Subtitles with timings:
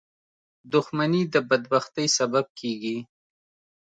[0.73, 2.97] •دښمني د بدبختۍ سبب کېږي.